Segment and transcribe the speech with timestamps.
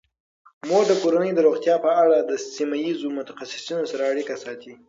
[0.67, 4.73] مور د کورنۍ د روغتیا په اړه د سیمه ایزو متخصصینو سره اړیکه ساتي.